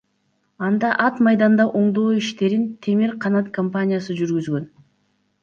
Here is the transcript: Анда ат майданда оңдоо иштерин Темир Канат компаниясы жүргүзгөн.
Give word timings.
Анда 0.67 0.89
ат 1.07 1.19
майданда 1.27 1.67
оңдоо 1.81 2.15
иштерин 2.21 2.65
Темир 2.87 3.15
Канат 3.27 3.53
компаниясы 3.61 4.19
жүргүзгөн. 4.23 4.69